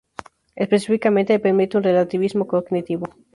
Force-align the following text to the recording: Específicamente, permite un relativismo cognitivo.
Específicamente, 0.55 1.37
permite 1.39 1.77
un 1.77 1.83
relativismo 1.83 2.47
cognitivo. 2.47 3.05